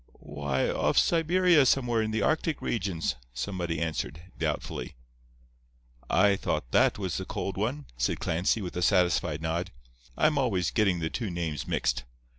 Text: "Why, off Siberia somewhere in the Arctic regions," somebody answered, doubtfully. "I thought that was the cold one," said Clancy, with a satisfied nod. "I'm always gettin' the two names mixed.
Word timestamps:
"Why, 0.13 0.67
off 0.67 0.97
Siberia 0.97 1.63
somewhere 1.63 2.01
in 2.01 2.09
the 2.09 2.23
Arctic 2.23 2.59
regions," 2.59 3.17
somebody 3.35 3.79
answered, 3.79 4.31
doubtfully. 4.35 4.95
"I 6.09 6.35
thought 6.37 6.71
that 6.71 6.97
was 6.97 7.17
the 7.17 7.23
cold 7.25 7.55
one," 7.55 7.85
said 7.97 8.19
Clancy, 8.19 8.63
with 8.63 8.75
a 8.75 8.81
satisfied 8.81 9.43
nod. 9.43 9.69
"I'm 10.17 10.39
always 10.39 10.71
gettin' 10.71 11.01
the 11.01 11.11
two 11.11 11.29
names 11.29 11.67
mixed. 11.67 12.05